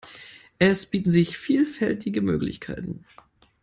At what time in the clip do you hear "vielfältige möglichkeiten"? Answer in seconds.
1.37-3.05